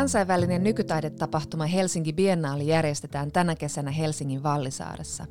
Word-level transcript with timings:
Kansainvälinen 0.00 0.62
nykytaidetapahtuma 0.62 1.66
Helsinki 1.66 2.12
Biennaali 2.12 2.66
järjestetään 2.66 3.32
tänä 3.32 3.56
kesänä 3.56 3.90
Helsingin 3.90 4.42
Vallisaaressa. 4.42 5.26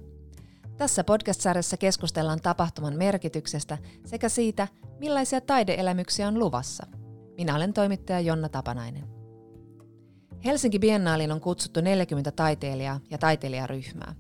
Tässä 0.77 1.03
podcast-sarjassa 1.03 1.77
keskustellaan 1.77 2.41
tapahtuman 2.41 2.95
merkityksestä 2.95 3.77
sekä 4.05 4.29
siitä, 4.29 4.67
millaisia 4.99 5.41
taideelämyksiä 5.41 6.27
on 6.27 6.39
luvassa. 6.39 6.87
Minä 7.37 7.55
olen 7.55 7.73
toimittaja 7.73 8.19
Jonna 8.19 8.49
Tapanainen. 8.49 9.03
Helsinki 10.45 10.79
Biennaaliin 10.79 11.31
on 11.31 11.41
kutsuttu 11.41 11.81
40 11.81 12.31
taiteilijaa 12.31 12.99
ja 13.09 13.17
taiteilijaryhmää. 13.17 14.15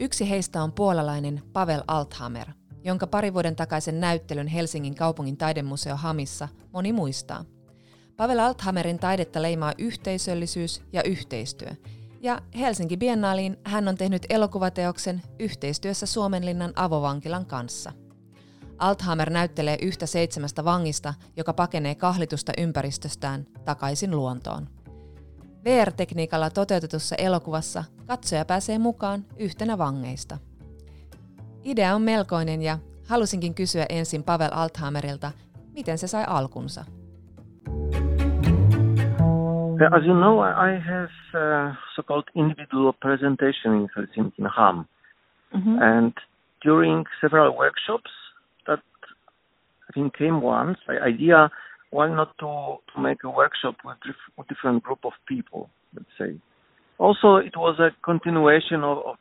Yksi 0.00 0.30
heistä 0.30 0.62
on 0.62 0.72
puolalainen 0.72 1.42
Pavel 1.52 1.82
Althammer, 1.86 2.48
jonka 2.82 3.06
pari 3.06 3.34
vuoden 3.34 3.56
takaisen 3.56 4.00
näyttelyn 4.00 4.46
Helsingin 4.46 4.94
kaupungin 4.94 5.36
taidemuseo 5.36 5.96
Hamissa 5.96 6.48
moni 6.72 6.92
muistaa– 6.92 7.44
Pavel 8.16 8.38
Althammerin 8.38 8.98
taidetta 8.98 9.42
leimaa 9.42 9.72
yhteisöllisyys 9.78 10.82
ja 10.92 11.02
yhteistyö. 11.02 11.68
Ja 12.20 12.42
Helsinki 12.58 12.96
Biennaaliin 12.96 13.56
hän 13.64 13.88
on 13.88 13.96
tehnyt 13.96 14.26
elokuvateoksen 14.28 15.22
yhteistyössä 15.38 16.06
Suomenlinnan 16.06 16.72
avovankilan 16.76 17.46
kanssa. 17.46 17.92
Althammer 18.78 19.30
näyttelee 19.30 19.78
yhtä 19.82 20.06
seitsemästä 20.06 20.64
vangista, 20.64 21.14
joka 21.36 21.52
pakenee 21.52 21.94
kahlitusta 21.94 22.52
ympäristöstään 22.58 23.46
takaisin 23.64 24.10
luontoon. 24.10 24.68
VR-tekniikalla 25.64 26.50
toteutetussa 26.50 27.16
elokuvassa 27.16 27.84
katsoja 28.06 28.44
pääsee 28.44 28.78
mukaan 28.78 29.26
yhtenä 29.36 29.78
vangeista. 29.78 30.38
Idea 31.64 31.94
on 31.94 32.02
melkoinen 32.02 32.62
ja 32.62 32.78
halusinkin 33.06 33.54
kysyä 33.54 33.86
ensin 33.88 34.22
Pavel 34.22 34.50
Althammerilta, 34.52 35.32
miten 35.72 35.98
se 35.98 36.06
sai 36.06 36.24
alkunsa. 36.26 36.84
As 39.80 40.02
you 40.04 40.14
know, 40.14 40.40
I 40.40 40.78
have 40.78 41.08
uh, 41.34 41.72
so-called 41.96 42.28
individual 42.34 42.92
presentation 42.92 43.72
in 43.72 43.88
Helsinki 43.96 44.38
in 44.38 44.44
HAM. 44.44 44.86
Mm-hmm. 45.54 45.78
And 45.80 46.12
during 46.62 47.04
several 47.20 47.56
workshops 47.56 48.10
that 48.66 48.80
I 49.88 49.92
think 49.92 50.16
came 50.16 50.40
once, 50.40 50.78
the 50.86 51.00
idea 51.00 51.50
why 51.90 52.08
not 52.08 52.36
to, 52.38 52.76
to 52.94 53.00
make 53.00 53.18
a 53.24 53.30
workshop 53.30 53.76
with, 53.84 53.96
dif- 54.04 54.46
different 54.48 54.82
group 54.82 55.00
of 55.04 55.12
people, 55.28 55.70
let's 55.94 56.06
say. 56.18 56.40
Also, 56.98 57.36
it 57.36 57.56
was 57.56 57.78
a 57.78 57.90
continuation 58.04 58.82
of, 58.82 58.98
of, 58.98 59.16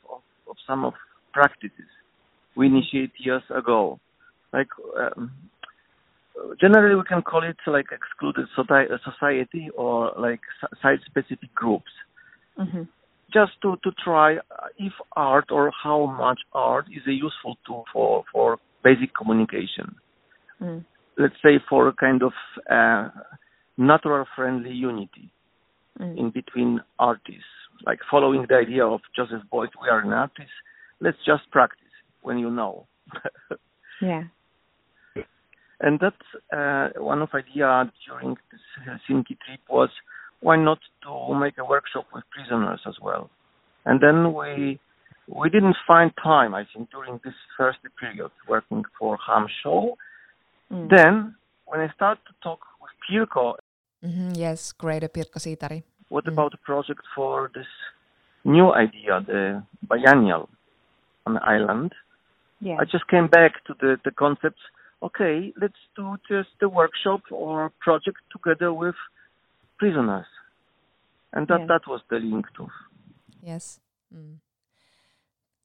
of 0.49 0.55
some 0.67 0.83
of 0.85 0.93
practices 1.33 1.89
we 2.55 2.67
initiated 2.67 3.11
years 3.19 3.43
ago. 3.55 3.99
Like 4.51 4.69
um, 4.99 5.31
generally 6.59 6.95
we 6.95 7.03
can 7.03 7.21
call 7.21 7.43
it 7.43 7.57
like 7.67 7.87
excluded 7.91 8.45
society 8.55 9.69
or 9.75 10.11
like 10.17 10.41
site-specific 10.81 11.53
groups. 11.53 11.91
Mm-hmm. 12.59 12.83
Just 13.33 13.53
to, 13.63 13.77
to 13.83 13.91
try 14.03 14.37
if 14.77 14.93
art 15.13 15.45
or 15.49 15.71
how 15.83 16.05
much 16.05 16.39
art 16.53 16.85
is 16.91 17.01
a 17.07 17.11
useful 17.11 17.57
tool 17.65 17.83
for, 17.91 18.23
for 18.31 18.57
basic 18.83 19.15
communication. 19.15 19.95
Mm. 20.61 20.85
Let's 21.17 21.35
say 21.43 21.59
for 21.67 21.87
a 21.87 21.93
kind 21.93 22.21
of 22.21 22.33
uh, 22.69 23.09
natural 23.77 24.25
friendly 24.35 24.71
unity 24.71 25.31
mm. 25.99 26.17
in 26.17 26.29
between 26.29 26.81
artists. 26.99 27.41
Like 27.85 27.99
following 28.09 28.45
the 28.47 28.55
idea 28.55 28.85
of 28.85 29.01
Joseph 29.15 29.41
Beuys, 29.51 29.69
we 29.81 29.89
are 29.89 30.01
an 30.01 30.13
artist. 30.13 30.51
Let's 31.01 31.17
just 31.25 31.49
practice 31.51 31.79
when 32.21 32.37
you 32.37 32.51
know. 32.51 32.85
yeah. 34.01 34.23
And 35.83 35.99
that's 35.99 36.27
uh, 36.57 36.97
one 36.97 37.21
of 37.21 37.29
idea 37.33 37.91
during 38.07 38.37
this 38.51 38.61
Helsinki 38.87 39.35
trip 39.45 39.59
was 39.69 39.89
why 40.39 40.55
not 40.55 40.79
to 41.03 41.35
make 41.35 41.57
a 41.57 41.65
workshop 41.65 42.07
with 42.13 42.23
prisoners 42.31 42.79
as 42.87 42.95
well. 43.01 43.29
And 43.85 43.99
then 44.01 44.33
we 44.33 44.79
we 45.27 45.49
didn't 45.49 45.75
find 45.85 46.11
time, 46.21 46.55
I 46.55 46.63
think, 46.71 46.89
during 46.89 47.19
this 47.25 47.33
first 47.57 47.79
period 47.99 48.31
working 48.47 48.83
for 48.97 49.17
Ham 49.27 49.45
Show. 49.61 49.97
Mm. 50.71 50.89
Then 50.89 51.35
when 51.65 51.81
I 51.81 51.89
started 51.93 52.23
to 52.29 52.33
talk 52.41 52.61
with 52.81 52.93
Pirkko, 53.05 53.55
mm-hmm, 54.05 54.31
yes, 54.35 54.71
greater 54.71 55.09
Pirkko 55.09 55.39
Siitari. 55.45 55.83
What 56.07 56.25
mm. 56.25 56.31
about 56.31 56.51
the 56.51 56.61
project 56.69 57.03
for 57.13 57.51
this 57.53 57.71
new 58.45 58.73
idea, 58.73 59.21
the 59.27 59.63
biennial 59.89 60.47
on 61.25 61.33
the 61.33 61.43
island? 61.43 61.91
Yeah. 62.61 62.77
I 62.79 62.85
just 62.85 63.05
came 63.09 63.27
back 63.27 63.65
to 63.67 63.73
the 63.81 63.97
the 64.05 64.11
concepts 64.11 64.63
okay, 65.03 65.53
let's 65.59 65.73
do 65.95 66.15
just 66.27 66.49
a 66.61 66.69
workshop 66.69 67.21
or 67.31 67.71
project 67.79 68.17
together 68.31 68.73
with 68.73 68.95
prisoners. 69.77 70.25
And 71.33 71.47
that, 71.47 71.67
that 71.67 71.81
was 71.87 72.01
the 72.09 72.17
link 72.17 72.45
to. 72.57 72.67
Yes. 73.41 73.79
Mm. 74.15 74.37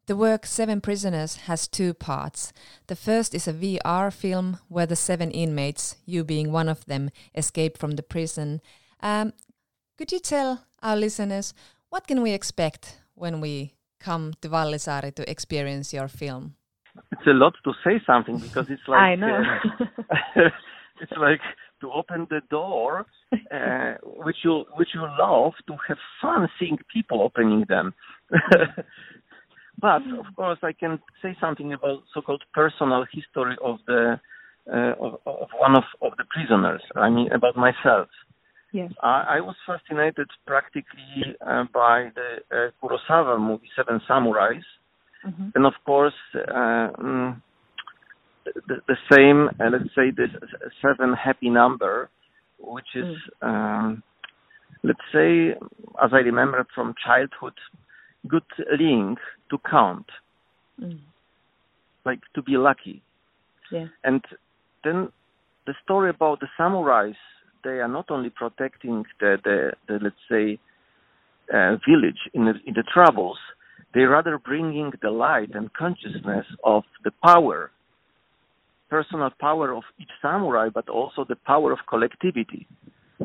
The 0.06 0.16
work 0.16 0.46
Seven 0.46 0.80
Prisoners 0.80 1.36
has 1.48 1.68
two 1.68 1.92
parts. 1.92 2.52
The 2.86 2.96
first 2.96 3.34
is 3.34 3.46
a 3.46 3.52
VR 3.52 4.10
film 4.10 4.58
where 4.68 4.86
the 4.86 4.96
seven 4.96 5.30
inmates, 5.30 5.96
you 6.06 6.24
being 6.24 6.50
one 6.50 6.68
of 6.68 6.86
them, 6.86 7.10
escape 7.34 7.76
from 7.76 7.92
the 7.92 8.02
prison. 8.02 8.62
Um, 9.00 9.34
could 9.98 10.10
you 10.10 10.18
tell 10.18 10.64
our 10.82 10.96
listeners 10.96 11.52
what 11.90 12.06
can 12.06 12.22
we 12.22 12.32
expect 12.32 13.00
when 13.14 13.40
we 13.42 13.74
come 14.00 14.32
to 14.40 14.48
Vallisaari 14.48 15.14
to 15.16 15.30
experience 15.30 15.92
your 15.92 16.08
film? 16.08 16.54
It's 17.12 17.26
a 17.26 17.30
lot 17.30 17.54
to 17.64 17.72
say 17.84 18.00
something 18.06 18.38
because 18.38 18.66
it's 18.70 18.82
like 18.86 19.00
I 19.00 19.14
know. 19.14 19.42
Uh, 20.10 20.40
it's 21.00 21.12
like 21.18 21.40
to 21.80 21.90
open 21.92 22.26
the 22.30 22.40
door, 22.50 23.06
uh, 23.32 23.94
which 24.02 24.36
you 24.44 24.64
which 24.76 24.88
you 24.94 25.02
love 25.18 25.52
to 25.66 25.74
have 25.86 25.98
fun 26.20 26.48
seeing 26.58 26.78
people 26.92 27.22
opening 27.22 27.64
them. 27.68 27.94
but 29.80 30.02
of 30.18 30.26
course, 30.36 30.58
I 30.62 30.72
can 30.72 30.98
say 31.22 31.36
something 31.40 31.72
about 31.72 32.02
so-called 32.12 32.42
personal 32.52 33.04
history 33.12 33.56
of 33.62 33.78
the 33.86 34.20
uh, 34.72 34.92
of, 35.00 35.14
of, 35.24 35.48
one 35.58 35.76
of, 35.76 35.84
of 36.02 36.12
the 36.18 36.24
prisoners. 36.24 36.82
I 36.94 37.08
mean, 37.08 37.32
about 37.32 37.56
myself. 37.56 38.08
Yes. 38.72 38.92
I, 39.02 39.38
I 39.38 39.40
was 39.40 39.56
fascinated 39.66 40.28
practically 40.46 41.36
uh, 41.40 41.64
by 41.72 42.10
the 42.14 42.30
uh, 42.54 42.70
Kurosawa 42.82 43.40
movie 43.40 43.70
Seven 43.74 44.00
Samurais, 44.08 44.60
Mm-hmm. 45.28 45.48
And 45.54 45.66
of 45.66 45.74
course, 45.84 46.14
uh, 46.34 46.88
mm, 47.00 47.42
the, 48.66 48.76
the, 48.86 48.96
same, 49.12 49.48
uh, 49.60 49.70
let's 49.70 49.94
say, 49.94 50.10
this 50.16 50.30
seven 50.80 51.12
happy 51.12 51.50
number, 51.50 52.08
which 52.58 52.86
is, 52.94 53.16
mm. 53.42 53.48
um, 53.48 54.02
let's 54.82 54.98
say, 55.12 55.50
as 56.02 56.10
I 56.12 56.18
remember 56.18 56.66
from 56.74 56.94
childhood, 57.04 57.54
good 58.26 58.42
link 58.80 59.18
to 59.50 59.58
count, 59.70 60.06
mm. 60.80 60.98
like 62.06 62.20
to 62.34 62.42
be 62.42 62.56
lucky. 62.56 63.02
Yeah. 63.70 63.86
And 64.04 64.22
then 64.84 65.08
the 65.66 65.74
story 65.84 66.08
about 66.10 66.40
the 66.40 66.48
samurais, 66.58 67.16
they 67.64 67.80
are 67.80 67.88
not 67.88 68.10
only 68.10 68.30
protecting 68.30 69.04
the, 69.20 69.36
the, 69.44 69.72
the 69.88 69.98
let's 70.02 70.16
say, 70.30 70.58
uh, 71.52 71.76
village 71.86 72.20
in 72.34 72.44
the, 72.46 72.54
in 72.66 72.74
the 72.74 72.84
troubles, 72.92 73.38
they 73.94 74.02
rather 74.02 74.38
bringing 74.38 74.92
the 75.02 75.10
light 75.10 75.50
and 75.54 75.72
consciousness 75.72 76.46
of 76.64 76.84
the 77.04 77.10
power, 77.22 77.70
personal 78.90 79.30
power 79.40 79.74
of 79.74 79.82
each 79.98 80.10
samurai, 80.20 80.68
but 80.72 80.88
also 80.88 81.24
the 81.24 81.36
power 81.36 81.72
of 81.72 81.78
collectivity. 81.88 82.66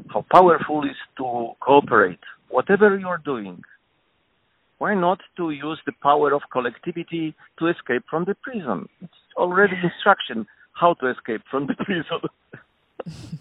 How 0.09 0.25
powerful 0.31 0.83
is 0.83 0.97
to 1.17 1.51
cooperate, 1.59 2.19
whatever 2.49 2.97
you're 2.97 3.21
doing. 3.23 3.61
Why 4.77 4.95
not 4.95 5.19
to 5.37 5.51
use 5.51 5.79
the 5.85 5.93
power 6.01 6.33
of 6.33 6.41
collectivity 6.51 7.35
to 7.59 7.67
escape 7.67 8.03
from 8.09 8.25
the 8.25 8.35
prison? 8.35 8.89
It's 9.01 9.13
already 9.37 9.75
instruction 9.83 10.45
how 10.73 10.95
to 10.95 11.11
escape 11.11 11.41
from 11.49 11.67
the 11.67 11.75
prison. 11.75 12.19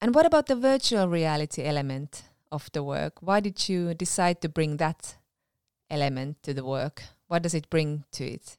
and 0.00 0.14
what 0.14 0.26
about 0.26 0.46
the 0.46 0.56
virtual 0.56 1.08
reality 1.08 1.64
element 1.64 2.22
of 2.50 2.70
the 2.72 2.82
work? 2.82 3.14
Why 3.20 3.40
did 3.40 3.68
you 3.68 3.94
decide 3.94 4.40
to 4.40 4.48
bring 4.48 4.78
that 4.78 5.16
element 5.90 6.42
to 6.42 6.54
the 6.54 6.64
work? 6.64 7.02
What 7.28 7.42
does 7.42 7.54
it 7.54 7.70
bring 7.70 8.04
to 8.12 8.24
it? 8.24 8.56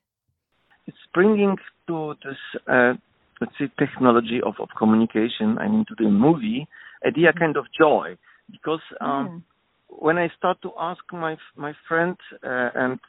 It's 0.88 0.98
bringing 1.14 1.58
to 1.88 2.16
this, 2.24 2.38
uh, 2.68 2.94
let's 3.40 3.54
say, 3.60 3.70
technology 3.78 4.40
of, 4.46 4.56
of 4.60 4.70
communication, 4.78 5.58
I 5.58 5.68
mean, 5.68 5.86
to 5.90 5.96
the 5.98 6.10
movie, 6.10 6.68
idea 7.06 7.30
mm-hmm. 7.30 7.40
kind 7.40 7.58
of 7.58 7.66
joy. 7.78 8.18
Because 8.52 8.82
um, 9.00 9.28
mm. 9.28 9.42
when 9.88 10.18
I 10.18 10.30
start 10.38 10.62
to 10.64 10.72
ask 10.78 11.02
my 11.14 11.38
my 11.56 11.74
friend 11.88 12.18
uh, 12.44 12.70
and 12.76 13.00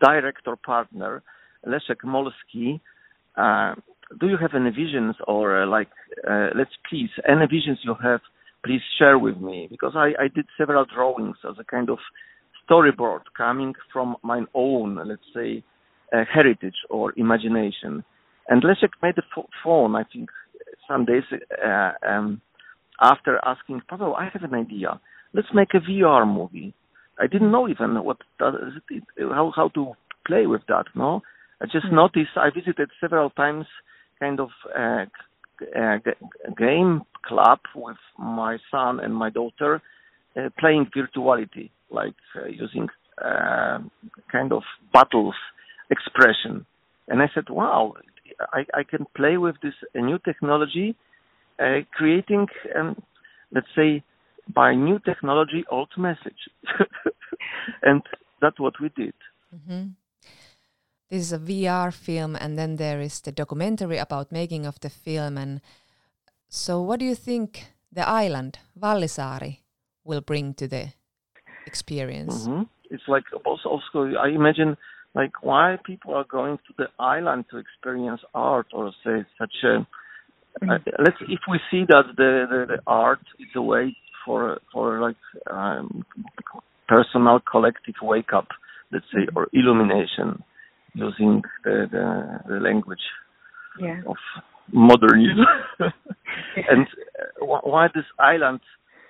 director 0.00 0.56
partner, 0.56 1.22
Leszek 1.66 2.02
Molski, 2.04 2.80
uh, 3.36 3.74
do 4.20 4.28
you 4.28 4.36
have 4.36 4.54
any 4.54 4.70
visions 4.70 5.16
or 5.26 5.62
uh, 5.62 5.66
like, 5.66 5.88
uh, 6.28 6.48
let's 6.54 6.76
please, 6.88 7.10
any 7.28 7.46
visions 7.46 7.78
you 7.82 7.94
have, 8.02 8.20
please 8.64 8.82
share 8.98 9.18
with 9.18 9.38
me. 9.38 9.68
Because 9.70 9.92
I, 9.94 10.08
I 10.18 10.28
did 10.34 10.46
several 10.58 10.84
drawings 10.84 11.36
as 11.48 11.56
a 11.58 11.64
kind 11.64 11.88
of 11.90 11.98
storyboard 12.72 13.20
coming 13.36 13.74
from 13.92 14.16
my 14.22 14.42
own, 14.54 14.96
let's 15.06 15.22
say, 15.34 15.62
uh, 16.12 16.24
heritage 16.32 16.74
or 16.90 17.12
imagination. 17.16 18.04
And 18.48 18.62
Leszek 18.62 18.90
made 19.02 19.18
a 19.18 19.42
phone, 19.62 19.94
I 19.96 20.04
think, 20.12 20.30
some 20.88 21.04
days 21.04 21.22
uh, 21.64 21.92
um, 22.06 22.40
after 23.00 23.40
asking, 23.44 23.82
Pavel, 23.88 24.14
I 24.16 24.28
have 24.32 24.42
an 24.42 24.54
idea. 24.54 25.00
let's 25.34 25.48
make 25.54 25.74
a 25.74 25.80
VR 25.80 26.26
movie. 26.26 26.74
I 27.18 27.26
didn't 27.26 27.52
know 27.52 27.68
even 27.68 28.02
what 28.04 28.18
how 28.40 29.52
how 29.54 29.68
to 29.76 29.92
play 30.26 30.46
with 30.46 30.62
that. 30.68 30.86
No, 30.94 31.22
I 31.60 31.66
just 31.66 31.86
mm-hmm. 31.86 31.96
noticed. 31.96 32.36
I 32.36 32.48
visited 32.50 32.90
several 33.00 33.30
times, 33.30 33.66
kind 34.18 34.40
of 34.40 34.50
uh, 34.76 35.04
uh, 35.78 35.98
game 36.56 37.02
club 37.24 37.60
with 37.74 38.02
my 38.18 38.58
son 38.70 39.00
and 39.00 39.14
my 39.14 39.30
daughter, 39.30 39.80
uh, 40.36 40.48
playing 40.58 40.86
virtuality, 40.96 41.70
like 41.92 42.14
uh, 42.36 42.46
using 42.46 42.88
uh, 43.22 43.78
kind 44.30 44.52
of 44.52 44.62
battles 44.92 45.34
expression. 45.90 46.66
And 47.08 47.22
I 47.22 47.30
said, 47.34 47.50
wow, 47.50 47.94
I, 48.52 48.64
I 48.74 48.82
can 48.82 49.06
play 49.16 49.36
with 49.36 49.56
this 49.62 49.74
new 49.94 50.18
technology, 50.18 50.96
uh, 51.58 51.80
creating, 51.92 52.46
um, 52.78 53.00
let's 53.52 53.66
say, 53.76 54.02
by 54.52 54.74
new 54.74 54.98
technology, 55.00 55.64
old 55.70 55.90
message. 55.96 56.48
and 57.82 58.02
that's 58.40 58.58
what 58.58 58.74
we 58.80 58.90
did. 58.96 59.14
Mm-hmm. 59.54 59.88
This 61.10 61.24
is 61.24 61.32
a 61.32 61.38
VR 61.38 61.92
film, 61.92 62.36
and 62.36 62.58
then 62.58 62.76
there 62.76 63.00
is 63.00 63.20
the 63.20 63.32
documentary 63.32 63.98
about 63.98 64.32
making 64.32 64.64
of 64.64 64.80
the 64.80 64.88
film. 64.88 65.36
And 65.36 65.60
so, 66.48 66.80
what 66.80 67.00
do 67.00 67.04
you 67.04 67.14
think 67.14 67.66
the 67.92 68.08
island 68.08 68.58
Vallisaari 68.80 69.58
will 70.04 70.22
bring 70.22 70.54
to 70.54 70.66
the 70.66 70.88
experience? 71.66 72.46
Mm-hmm. 72.46 72.62
It's 72.90 73.02
like 73.08 73.24
also, 73.44 73.68
also, 73.68 74.16
I 74.18 74.28
imagine 74.28 74.76
like 75.14 75.42
why 75.42 75.76
people 75.84 76.14
are 76.14 76.24
going 76.24 76.58
to 76.58 76.72
the 76.78 76.86
island 76.98 77.44
to 77.50 77.58
experience 77.58 78.20
art 78.34 78.66
or 78.72 78.92
say 79.04 79.24
such 79.38 79.54
a 79.64 79.66
mm-hmm. 79.66 80.70
uh, 80.70 80.78
let's 80.98 81.16
if 81.28 81.40
we 81.50 81.58
see 81.70 81.84
that 81.88 82.04
the, 82.16 82.46
the, 82.50 82.76
the 82.76 82.82
art 82.86 83.20
is 83.38 83.48
a 83.54 83.62
way 83.62 83.96
for 84.24 84.60
for 84.72 85.00
like 85.00 85.16
um, 85.50 86.04
personal 86.88 87.40
collective 87.40 87.94
wake 88.02 88.32
up 88.34 88.48
let's 88.92 89.04
say 89.12 89.20
or 89.36 89.48
illumination 89.52 90.42
using 90.94 91.42
the 91.64 91.86
the, 91.90 92.40
the 92.48 92.60
language 92.60 93.06
yeah. 93.80 94.00
of 94.06 94.16
modernism 94.72 95.44
and 96.70 96.86
uh, 97.20 97.44
why 97.44 97.88
this 97.94 98.04
island 98.18 98.60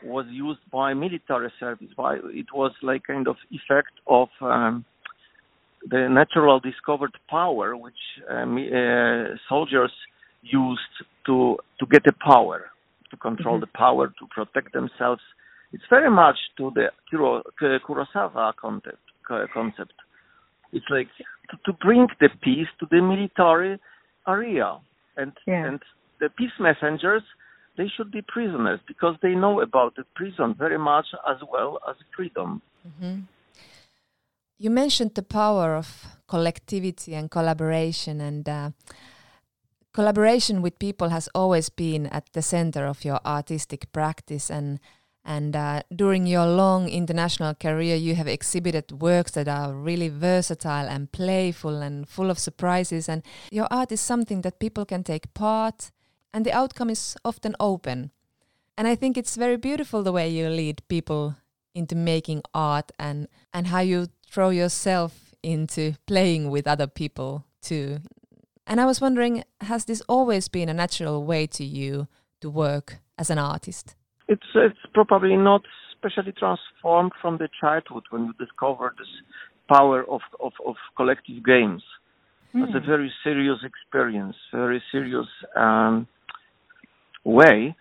was 0.04 0.26
used 0.30 0.60
by 0.70 0.94
military 0.94 1.52
service 1.58 1.88
why 1.96 2.16
it 2.16 2.46
was 2.54 2.72
like 2.82 3.04
kind 3.06 3.28
of 3.28 3.36
effect 3.50 3.92
of 4.06 4.28
um, 4.40 4.84
the 5.88 6.08
natural 6.08 6.60
discovered 6.60 7.12
power 7.28 7.76
which 7.76 7.94
um, 8.30 8.56
uh, 8.56 9.34
soldiers 9.48 9.92
used 10.42 10.80
to 11.26 11.56
to 11.78 11.86
get 11.86 12.02
the 12.04 12.12
power, 12.24 12.70
to 13.10 13.16
control 13.16 13.56
mm-hmm. 13.56 13.60
the 13.62 13.78
power, 13.78 14.08
to 14.08 14.26
protect 14.30 14.72
themselves. 14.72 15.22
It's 15.72 15.84
very 15.88 16.10
much 16.10 16.36
to 16.58 16.70
the 16.74 16.88
Kuro, 17.10 17.42
Kurosawa 17.60 18.52
concept. 18.56 18.98
Concept. 19.54 19.94
It's 20.72 20.84
like 20.90 21.08
to, 21.50 21.56
to 21.64 21.72
bring 21.78 22.06
the 22.20 22.28
peace 22.42 22.66
to 22.80 22.86
the 22.90 23.00
military 23.00 23.78
area, 24.28 24.78
and 25.16 25.32
yeah. 25.46 25.66
and 25.66 25.80
the 26.20 26.28
peace 26.28 26.52
messengers 26.60 27.22
they 27.76 27.88
should 27.88 28.10
be 28.10 28.22
prisoners 28.22 28.80
because 28.86 29.16
they 29.22 29.34
know 29.34 29.60
about 29.60 29.96
the 29.96 30.04
prison 30.14 30.54
very 30.54 30.78
much 30.78 31.06
as 31.28 31.38
well 31.50 31.78
as 31.88 31.96
freedom. 32.14 32.60
Mm-hmm. 32.86 33.20
You 34.58 34.70
mentioned 34.70 35.14
the 35.14 35.22
power 35.22 35.74
of 35.74 36.06
collectivity 36.28 37.14
and 37.14 37.30
collaboration, 37.30 38.20
and 38.20 38.48
uh, 38.48 38.70
collaboration 39.92 40.62
with 40.62 40.78
people 40.78 41.08
has 41.08 41.28
always 41.34 41.68
been 41.68 42.06
at 42.06 42.32
the 42.32 42.42
center 42.42 42.86
of 42.86 43.04
your 43.04 43.20
artistic 43.26 43.90
practice. 43.92 44.50
And 44.50 44.78
and 45.24 45.54
uh, 45.54 45.82
during 45.94 46.26
your 46.26 46.46
long 46.46 46.88
international 46.88 47.54
career, 47.54 47.94
you 47.94 48.16
have 48.16 48.26
exhibited 48.26 49.00
works 49.00 49.32
that 49.32 49.46
are 49.46 49.72
really 49.72 50.08
versatile 50.08 50.88
and 50.88 51.12
playful 51.12 51.80
and 51.80 52.08
full 52.08 52.28
of 52.30 52.38
surprises. 52.38 53.08
And 53.08 53.22
your 53.50 53.68
art 53.70 53.92
is 53.92 54.00
something 54.00 54.42
that 54.42 54.58
people 54.58 54.84
can 54.84 55.04
take 55.04 55.32
part, 55.32 55.92
and 56.32 56.46
the 56.46 56.52
outcome 56.52 56.90
is 56.90 57.16
often 57.24 57.54
open. 57.60 58.10
And 58.76 58.88
I 58.88 58.94
think 58.94 59.16
it's 59.16 59.36
very 59.36 59.56
beautiful 59.56 60.02
the 60.02 60.12
way 60.12 60.28
you 60.28 60.48
lead 60.48 60.82
people 60.88 61.36
into 61.74 61.94
making 61.94 62.42
art 62.54 62.92
and 62.98 63.28
and 63.52 63.66
how 63.66 63.80
you 63.80 64.08
throw 64.26 64.50
yourself 64.50 65.34
into 65.42 65.94
playing 66.06 66.50
with 66.50 66.66
other 66.66 66.86
people 66.86 67.44
too. 67.60 67.98
And 68.66 68.80
I 68.80 68.86
was 68.86 69.00
wondering, 69.00 69.44
has 69.60 69.84
this 69.84 70.00
always 70.08 70.48
been 70.48 70.68
a 70.68 70.74
natural 70.74 71.24
way 71.24 71.46
to 71.48 71.64
you 71.64 72.06
to 72.40 72.48
work 72.48 72.98
as 73.18 73.30
an 73.30 73.38
artist? 73.38 73.96
It's 74.28 74.46
it's 74.54 74.78
probably 74.94 75.36
not 75.36 75.62
specially 75.92 76.32
transformed 76.32 77.12
from 77.20 77.38
the 77.38 77.48
childhood 77.60 78.04
when 78.10 78.26
you 78.26 78.32
discovered 78.38 78.94
this 78.98 79.12
power 79.68 80.04
of 80.08 80.20
of, 80.40 80.52
of 80.66 80.76
collective 80.96 81.44
games. 81.44 81.82
Mm. 82.54 82.64
It's 82.64 82.74
a 82.74 82.80
very 82.80 83.12
serious 83.24 83.58
experience, 83.64 84.36
very 84.52 84.82
serious 84.90 85.26
um, 85.56 86.06
way 87.24 87.74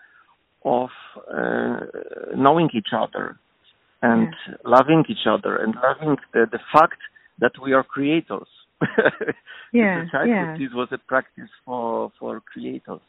of 0.63 0.89
uh, 1.33 1.79
knowing 2.35 2.69
each 2.73 2.89
other 2.93 3.37
and 4.01 4.33
yeah. 4.47 4.55
loving 4.65 5.03
each 5.09 5.25
other 5.27 5.57
and 5.57 5.75
loving 5.83 6.17
the, 6.33 6.45
the 6.51 6.59
fact 6.73 6.99
that 7.39 7.51
we 7.61 7.73
are 7.73 7.83
creators. 7.83 8.47
yeah, 9.73 10.05
yeah. 10.25 10.57
This 10.57 10.69
was 10.73 10.87
a 10.91 10.97
practice 10.97 11.49
for 11.65 12.11
for 12.19 12.41
creators. 12.41 13.01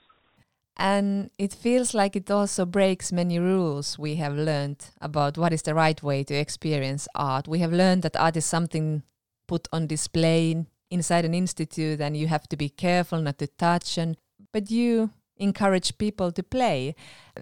And 0.76 1.30
it 1.38 1.52
feels 1.52 1.92
like 1.94 2.16
it 2.16 2.30
also 2.30 2.64
breaks 2.64 3.12
many 3.12 3.38
rules 3.38 3.98
we 3.98 4.16
have 4.16 4.34
learned 4.34 4.86
about 5.00 5.36
what 5.36 5.52
is 5.52 5.62
the 5.62 5.74
right 5.74 6.02
way 6.02 6.24
to 6.24 6.34
experience 6.34 7.06
art. 7.14 7.46
We 7.46 7.58
have 7.58 7.72
learned 7.72 8.02
that 8.02 8.16
art 8.16 8.36
is 8.36 8.46
something 8.46 9.02
put 9.46 9.68
on 9.72 9.86
display 9.86 10.64
inside 10.90 11.24
an 11.24 11.34
institute 11.34 12.00
and 12.00 12.16
you 12.16 12.26
have 12.26 12.48
to 12.48 12.56
be 12.56 12.68
careful 12.68 13.20
not 13.20 13.38
to 13.38 13.46
touch 13.46 13.98
and 13.98 14.16
but 14.52 14.70
you 14.70 15.10
encourage 15.36 15.98
people 15.98 16.32
to 16.32 16.42
play. 16.42 16.94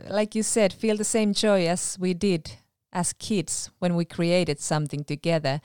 Like 0.09 0.35
you 0.35 0.43
said, 0.43 0.73
feel 0.73 0.97
the 0.97 1.05
same 1.05 1.33
joy 1.33 1.67
as 1.67 1.97
we 2.01 2.15
did 2.15 2.53
as 2.93 3.13
kids 3.13 3.71
when 3.79 3.95
we 3.95 4.05
created 4.05 4.61
something 4.61 5.05
together. 5.05 5.61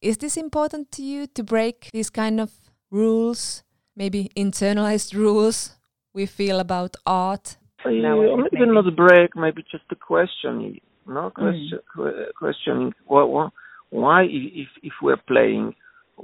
Is 0.00 0.18
this 0.18 0.36
important 0.36 0.90
to 0.92 1.02
you 1.02 1.26
to 1.28 1.42
break 1.42 1.90
these 1.92 2.10
kind 2.10 2.40
of 2.40 2.50
rules, 2.90 3.62
maybe 3.94 4.30
internalized 4.36 5.14
rules 5.24 5.76
we 6.12 6.26
feel 6.26 6.58
about 6.58 6.96
art? 7.06 7.56
Uh, 7.84 7.90
no, 7.90 8.36
maybe, 8.36 8.48
maybe 8.52 8.72
not 8.72 8.86
a 8.86 8.90
break, 8.90 9.36
maybe 9.36 9.62
just 9.70 9.84
a 9.90 9.96
question. 9.96 10.78
No 11.06 11.30
question, 11.30 11.80
mm. 11.96 12.26
questioning 12.38 12.92
why, 13.06 13.48
why, 13.90 14.22
if 14.24 14.68
if 14.82 14.92
we're 15.02 15.16
playing, 15.16 15.74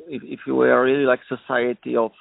if 0.07 0.23
if 0.23 0.40
we 0.47 0.69
are 0.69 0.85
really 0.85 1.05
like 1.05 1.21
society 1.28 1.97
of 1.97 2.12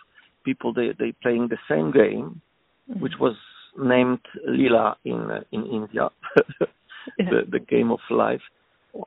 people, 0.44 0.74
they 0.74 0.94
they 0.98 1.12
playing 1.22 1.50
the 1.50 1.58
same 1.70 1.92
game, 1.92 2.42
which 2.88 3.14
was 3.20 3.36
named 3.78 4.20
Lila 4.48 4.98
in 5.04 5.32
uh, 5.32 5.42
in 5.52 5.66
India. 5.66 6.10
the, 7.18 7.42
the 7.50 7.60
game 7.60 7.92
of 7.92 8.00
life. 8.10 8.42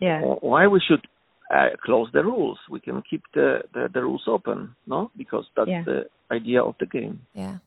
Yeah. 0.00 0.20
Why 0.22 0.66
we 0.66 0.80
should 0.80 1.06
uh, 1.54 1.70
close 1.84 2.08
the 2.12 2.24
rules? 2.24 2.58
We 2.70 2.80
can 2.80 3.02
keep 3.08 3.22
the, 3.34 3.62
the, 3.72 3.88
the 3.92 4.02
rules 4.02 4.24
open, 4.26 4.74
no? 4.86 5.10
Because 5.16 5.46
that's 5.56 5.68
yeah. 5.68 5.82
the 5.84 6.06
idea 6.30 6.62
of 6.62 6.74
the 6.80 6.86
game. 6.86 7.20
Yeah. 7.34 7.58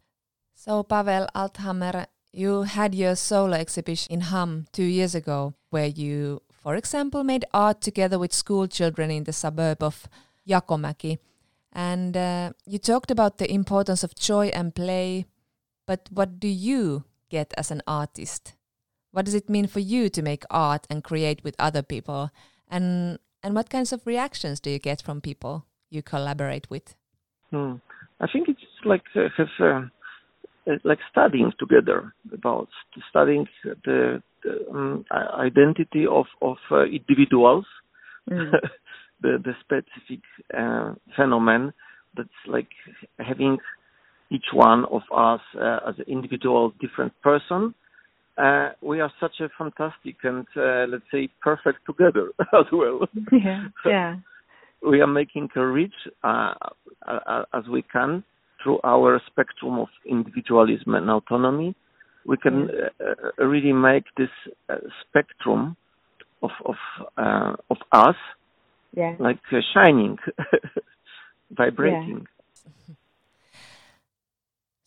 So 0.55 0.83
Pavel 0.83 1.27
Althamer, 1.35 2.05
you 2.31 2.63
had 2.63 2.93
your 2.93 3.15
solo 3.15 3.53
exhibition 3.53 4.13
in 4.13 4.21
HAM 4.21 4.67
two 4.71 4.83
years 4.83 5.15
ago, 5.15 5.53
where 5.69 5.87
you, 5.87 6.41
for 6.51 6.75
example, 6.75 7.23
made 7.23 7.45
art 7.53 7.81
together 7.81 8.19
with 8.19 8.33
school 8.33 8.67
children 8.67 9.09
in 9.09 9.23
the 9.23 9.33
suburb 9.33 9.81
of 9.81 10.07
Jakomäki. 10.47 11.17
And 11.73 12.15
uh, 12.17 12.51
you 12.65 12.77
talked 12.77 13.11
about 13.11 13.37
the 13.37 13.51
importance 13.51 14.03
of 14.03 14.13
joy 14.15 14.47
and 14.47 14.75
play, 14.75 15.25
but 15.85 16.09
what 16.11 16.39
do 16.39 16.47
you 16.47 17.03
get 17.29 17.53
as 17.57 17.71
an 17.71 17.81
artist? 17.87 18.55
what 19.11 19.25
does 19.25 19.33
it 19.33 19.49
mean 19.49 19.67
for 19.67 19.79
you 19.79 20.09
to 20.09 20.21
make 20.21 20.43
art 20.49 20.87
and 20.89 21.03
create 21.03 21.43
with 21.43 21.55
other 21.59 21.81
people 21.81 22.31
and 22.69 23.19
and 23.43 23.55
what 23.55 23.69
kinds 23.69 23.91
of 23.93 24.05
reactions 24.05 24.59
do 24.59 24.69
you 24.69 24.79
get 24.79 25.01
from 25.01 25.21
people 25.21 25.65
you 25.89 26.01
collaborate 26.01 26.69
with 26.69 26.95
hmm. 27.51 27.73
i 28.19 28.27
think 28.31 28.47
it's 28.47 28.59
like 28.85 29.03
uh, 29.15 29.27
have 29.37 29.47
uh, 29.59 29.81
like 30.83 30.99
studying 31.09 31.51
together 31.59 32.13
about 32.33 32.69
studying 33.09 33.47
the, 33.63 34.21
the 34.43 34.71
um, 34.71 35.05
identity 35.37 36.05
of 36.09 36.25
of 36.41 36.57
uh, 36.71 36.83
individuals 36.83 37.65
mm. 38.29 38.51
the 39.21 39.37
the 39.43 39.53
specific 39.59 40.23
uh, 40.57 40.93
phenomenon 41.15 41.73
that's 42.15 42.29
like 42.47 42.69
having 43.17 43.57
each 44.31 44.47
one 44.53 44.85
of 44.85 45.01
us 45.15 45.41
uh, 45.59 45.79
as 45.87 45.95
an 45.99 46.05
individual 46.07 46.73
different 46.79 47.13
person 47.21 47.73
uh, 48.37 48.69
we 48.81 48.99
are 48.99 49.11
such 49.19 49.39
a 49.39 49.49
fantastic 49.57 50.15
and 50.23 50.45
uh, 50.55 50.85
let's 50.89 51.03
say 51.11 51.29
perfect 51.41 51.79
together 51.85 52.29
as 52.39 52.65
well. 52.71 53.07
Yeah, 53.31 53.65
yeah. 53.85 54.15
we 54.87 55.01
are 55.01 55.07
making 55.07 55.49
a 55.55 55.65
reach 55.65 55.93
uh, 56.23 56.53
uh, 57.07 57.43
as 57.53 57.63
we 57.69 57.83
can 57.83 58.23
through 58.63 58.79
our 58.83 59.21
spectrum 59.27 59.79
of 59.79 59.87
individualism 60.07 60.95
and 60.95 61.09
autonomy, 61.09 61.75
we 62.25 62.37
can 62.37 62.69
uh, 62.69 63.43
really 63.43 63.73
make 63.73 64.03
this 64.17 64.29
uh, 64.69 64.75
spectrum 65.01 65.75
of 66.43 66.51
of 66.65 66.75
uh, 67.17 67.53
of 67.69 67.77
us 67.91 68.15
yeah. 68.95 69.15
like 69.19 69.39
uh, 69.51 69.57
shining, 69.73 70.17
vibrating. 71.51 72.27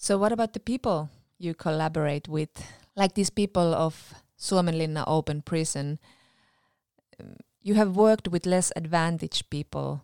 So, 0.04 0.18
what 0.18 0.32
about 0.32 0.52
the 0.52 0.60
people 0.60 1.08
you 1.38 1.54
collaborate 1.54 2.28
with, 2.28 2.50
like 2.94 3.14
these 3.14 3.30
people 3.30 3.72
of 3.74 4.12
Suomenlinna 4.38 5.02
Open 5.06 5.40
Prison? 5.40 5.98
Um, 7.18 7.36
you 7.62 7.72
have 7.76 7.96
worked 7.96 8.28
with 8.28 8.44
less 8.44 8.70
advantaged 8.76 9.48
people 9.48 10.02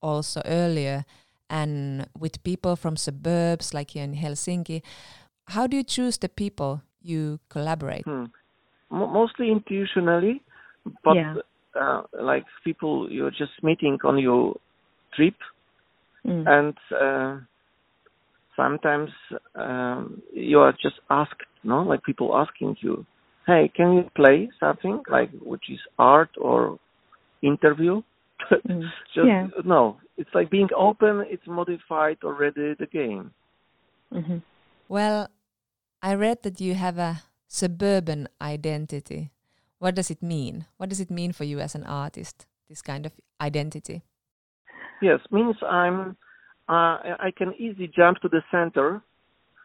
also 0.00 0.40
earlier, 0.46 1.04
and 1.50 2.08
with 2.18 2.42
people 2.44 2.76
from 2.76 2.96
suburbs 2.96 3.74
like 3.74 3.90
here 3.90 4.04
in 4.04 4.14
Helsinki. 4.14 4.80
How 5.48 5.66
do 5.66 5.76
you 5.76 5.84
choose 5.84 6.16
the 6.16 6.30
people 6.30 6.80
you 7.02 7.38
collaborate? 7.50 8.06
Hmm. 8.06 8.24
mostly 8.88 9.48
intuitionally, 9.50 10.40
but 11.04 11.14
Yeah. 11.16 11.34
uh, 11.74 12.04
like 12.18 12.46
people 12.64 13.12
you're 13.12 13.36
just 13.42 13.62
meeting 13.62 13.98
on 14.02 14.18
your 14.18 14.56
trip, 15.12 15.36
Mm. 16.24 16.46
and 16.46 16.78
uh, 16.90 17.40
sometimes 18.56 19.10
um, 19.54 20.22
you 20.32 20.58
are 20.60 20.72
just 20.72 20.96
asked, 21.10 21.42
no, 21.62 21.82
like 21.82 22.02
people 22.02 22.36
asking 22.36 22.76
you, 22.80 23.04
"Hey, 23.46 23.70
can 23.74 23.92
you 23.92 24.10
play 24.14 24.50
something 24.58 25.02
like 25.08 25.30
which 25.40 25.70
is 25.70 25.80
art 25.98 26.30
or 26.40 26.78
interview?" 27.42 28.02
Mm. 28.68 28.82
just 29.14 29.26
Yeah. 29.26 29.46
no. 29.64 29.96
It's 30.16 30.34
like 30.34 30.50
being 30.50 30.68
open. 30.76 31.24
It's 31.28 31.46
modified 31.46 32.18
already 32.24 32.74
the 32.78 32.86
game. 32.86 33.32
hmm 34.12 34.38
Well, 34.88 35.28
I 36.02 36.14
read 36.14 36.42
that 36.42 36.60
you 36.60 36.74
have 36.74 36.98
a 36.98 37.22
suburban 37.48 38.28
identity. 38.40 39.30
What 39.78 39.94
does 39.94 40.10
it 40.10 40.22
mean? 40.22 40.66
What 40.76 40.88
does 40.88 41.00
it 41.00 41.10
mean 41.10 41.32
for 41.32 41.44
you 41.44 41.60
as 41.60 41.74
an 41.74 41.84
artist, 41.84 42.46
this 42.68 42.82
kind 42.82 43.06
of 43.06 43.12
identity? 43.40 44.02
Yes, 45.02 45.20
means 45.30 45.56
I'm. 45.62 46.16
Uh, 46.68 47.16
I 47.28 47.30
can 47.36 47.54
easily 47.58 47.88
jump 47.88 48.18
to 48.20 48.28
the 48.28 48.42
center 48.50 49.02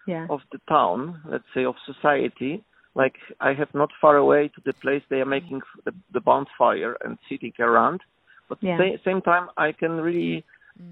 Yeah. 0.07 0.27
of 0.29 0.41
the 0.51 0.59
town, 0.67 1.21
let's 1.25 1.49
say 1.53 1.65
of 1.65 1.75
society. 1.85 2.63
Like 2.95 3.17
I 3.39 3.53
have 3.53 3.73
not 3.73 3.89
far 4.01 4.17
away 4.17 4.49
to 4.49 4.61
the 4.65 4.73
place 4.73 5.03
they 5.09 5.21
are 5.21 5.25
making 5.37 5.61
the, 5.85 5.93
the 6.11 6.19
bonfire 6.19 6.97
and 7.03 7.17
sitting 7.29 7.53
around. 7.59 8.01
But 8.49 8.57
Yeah. 8.61 8.77
sa- 8.77 9.03
same 9.03 9.21
time, 9.21 9.49
I 9.57 9.71
can 9.71 10.01
really 10.01 10.43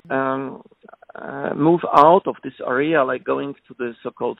um, 0.09 0.61
uh, 1.15 1.53
move 1.55 1.83
out 1.93 2.25
of 2.27 2.35
this 2.43 2.53
area, 2.65 3.03
like 3.03 3.23
going 3.23 3.53
to 3.67 3.73
the 3.77 3.95
so-called 4.03 4.39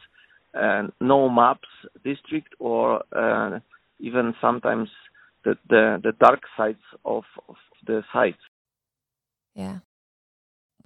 uh, 0.54 0.88
no 1.00 1.30
maps 1.30 1.70
district, 2.04 2.54
or 2.60 3.02
uh, 3.16 3.60
even 4.00 4.34
sometimes 4.42 4.90
the, 5.44 5.58
the 5.70 6.00
the 6.04 6.14
dark 6.14 6.42
sides 6.58 6.84
of, 7.06 7.24
of 7.48 7.56
the 7.86 8.04
sites. 8.14 8.44
Yeah. 9.56 9.80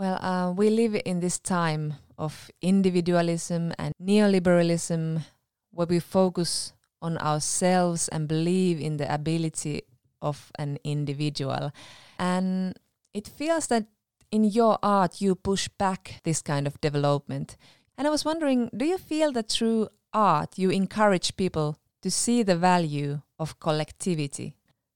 Well, 0.04 0.20
uh, 0.22 0.52
we 0.52 0.70
live 0.70 1.02
in 1.06 1.22
this 1.22 1.40
time 1.40 1.94
of 2.18 2.52
individualism 2.62 3.72
and 3.80 3.94
neoliberalism 4.04 5.24
where 5.72 5.88
we 5.88 6.02
focus 6.02 6.74
on 7.02 7.18
ourselves 7.20 8.10
and 8.10 8.28
believe 8.28 8.82
in 8.82 8.98
the 8.98 9.08
ability 9.08 9.84
of 10.22 10.52
an 10.60 10.78
individual. 10.84 11.72
And 12.20 12.78
it 13.14 13.30
feels 13.30 13.68
that 13.68 13.86
in 14.30 14.44
your 14.44 14.78
art 14.84 15.22
you 15.22 15.36
push 15.36 15.70
back 15.70 16.20
this 16.26 16.42
kind 16.42 16.68
of 16.68 16.82
development. 16.82 17.56
And 17.98 18.06
I 18.06 18.10
was 18.10 18.26
wondering 18.26 18.70
do 18.76 18.84
you 18.84 18.98
feel 18.98 19.32
that 19.32 19.48
through 19.48 19.88
art 20.14 20.58
you 20.58 20.70
encourage 20.70 21.38
people 21.38 21.78
to 22.02 22.12
see 22.12 22.44
the 22.44 22.58
value 22.58 23.22
of 23.40 23.58
collectivity, 23.62 24.54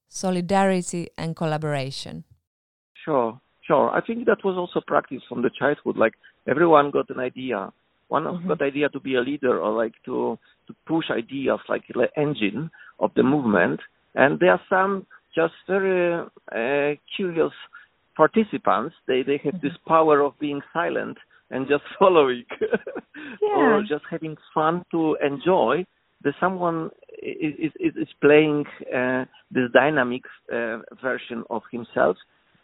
solidarity, 0.10 1.08
and 1.18 1.34
collaboration? 1.34 2.26
Sure, 2.94 3.40
sure. 3.68 3.90
I 3.92 4.02
think 4.02 4.26
that 4.26 4.44
was 4.44 4.58
also 4.58 4.82
practice 4.86 5.22
from 5.30 5.42
the 5.42 5.52
childhood. 5.60 5.98
Like 5.98 6.14
everyone 6.48 6.92
got 6.92 7.10
an 7.10 7.20
idea. 7.20 7.72
One 8.10 8.26
of 8.28 8.36
Mhm. 8.36 8.48
got 8.48 8.62
idea 8.62 8.90
to 8.90 9.00
be 9.00 9.16
a 9.16 9.22
leader 9.22 9.60
or 9.60 9.72
like 9.84 9.96
to 10.06 10.38
to 10.68 10.74
push 10.86 11.08
ideas 11.12 11.60
like 11.70 11.86
the 11.88 12.08
engine 12.18 12.72
of 13.00 13.14
the 13.16 13.24
movement. 13.24 13.80
And 14.16 14.40
there 14.40 14.52
are 14.52 14.62
some 14.70 15.06
just 15.36 15.54
very 15.68 16.26
uh, 16.62 16.96
curious 17.16 17.54
participants. 18.16 18.96
They 19.08 19.22
they 19.24 19.38
have 19.46 19.60
this 19.62 19.78
power 19.88 20.22
of 20.22 20.38
being 20.40 20.62
silent 20.74 21.18
and 21.52 21.68
just 21.68 21.84
following, 22.00 22.46
or 23.56 23.82
just 23.84 24.04
having 24.10 24.36
fun 24.54 24.84
to 24.92 25.18
enjoy. 25.24 25.86
There's 26.22 26.36
someone 26.40 26.90
is 27.22 27.54
is, 27.66 27.72
is- 27.80 27.98
is 28.04 28.12
playing 28.22 28.66
uh, 29.00 29.26
this 29.52 29.70
dynamic 29.74 30.24
uh, 30.52 30.78
version 31.02 31.44
of 31.50 31.62
himself 31.72 32.18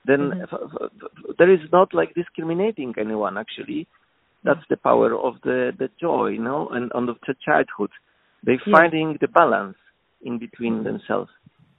then 0.05 0.19
Mhm. 0.31 0.43
f- 0.43 1.37
there 1.37 1.51
is 1.51 1.63
not 1.71 1.93
like 1.93 2.13
discriminating 2.13 2.93
anyone 2.97 3.37
actually 3.37 3.87
that's 4.43 4.65
the 4.69 4.77
power 4.89 5.09
of 5.27 5.33
the 5.47 5.59
the 5.81 5.89
joy 5.99 6.27
you 6.27 6.43
know 6.49 6.67
and 6.75 6.91
on 6.93 7.05
the 7.05 7.15
childhood 7.45 7.91
they 8.45 8.57
Yeah. 8.65 8.71
finding 8.77 9.17
the 9.21 9.27
balance 9.27 9.77
in 10.21 10.37
between 10.45 10.83
themselves 10.83 11.31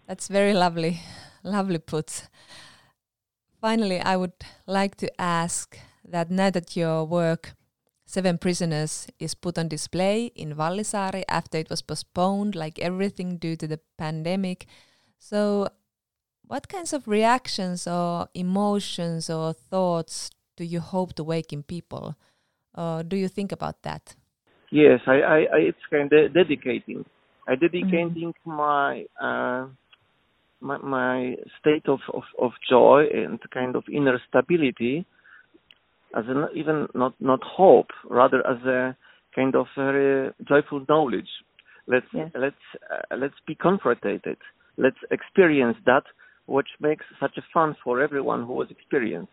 That's 0.07 0.29
very 0.29 0.53
lovely, 0.53 1.01
lovely 1.43 1.79
put. 1.79 2.29
Finally, 3.61 4.01
I 4.01 4.17
would 4.17 4.33
like 4.67 4.97
to 4.97 5.09
ask 5.19 5.79
that 6.05 6.31
now 6.31 6.51
that 6.51 6.77
your 6.77 7.07
work, 7.07 7.55
Seven 8.05 8.37
Prisoners, 8.39 9.09
is 9.19 9.35
put 9.35 9.59
on 9.59 9.69
display 9.69 10.27
in 10.37 10.55
Vallisaari 10.55 11.25
after 11.29 11.57
it 11.59 11.71
was 11.71 11.81
postponed, 11.83 12.55
like 12.55 12.79
everything 12.79 13.39
due 13.39 13.57
to 13.57 13.67
the 13.67 13.81
pandemic. 13.97 14.67
So, 15.19 15.69
what 16.47 16.69
kinds 16.69 16.93
of 16.93 17.09
reactions 17.09 17.87
or 17.87 18.29
emotions 18.35 19.31
or 19.31 19.53
thoughts 19.53 20.31
do 20.57 20.65
you 20.65 20.81
hope 20.81 21.15
to 21.15 21.25
wake 21.25 21.53
in 21.53 21.63
people? 21.63 22.17
Or 22.75 23.03
do 23.03 23.17
you 23.17 23.29
think 23.29 23.53
about 23.53 23.83
that? 23.83 24.15
yes 24.71 25.01
i 25.07 25.19
i, 25.37 25.39
I 25.57 25.59
it's 25.71 25.87
kind 25.91 26.13
of 26.13 26.35
dedicating 26.35 27.05
i 27.49 27.55
dedicating 27.55 28.33
my 28.45 29.05
uh 29.21 29.67
my, 30.61 30.79
my 30.79 31.35
state 31.61 31.87
of, 31.89 31.99
of, 32.15 32.23
of 32.41 32.53
joy 32.71 33.05
and 33.13 33.39
kind 33.53 33.77
of 33.77 33.85
inner 33.93 34.19
stability 34.29 35.05
as 36.17 36.25
an 36.29 36.49
even 36.55 36.89
not 36.95 37.15
not 37.21 37.41
hope 37.43 37.89
rather 38.09 38.39
as 38.47 38.63
a 38.65 38.97
kind 39.35 39.55
of 39.55 39.67
very 39.77 40.33
joyful 40.49 40.85
knowledge 40.89 41.29
let's 41.87 42.07
Yes. 42.13 42.31
let's 42.35 42.65
uh, 42.93 43.17
let's 43.17 43.41
be 43.47 43.55
confronted 43.55 44.23
let's 44.77 45.03
experience 45.11 45.77
that 45.85 46.05
which 46.47 46.69
makes 46.81 47.05
such 47.21 47.37
a 47.39 47.45
fun 47.53 47.77
for 47.83 48.01
everyone 48.01 48.45
who 48.47 48.53
was 48.53 48.71
experienced 48.71 49.33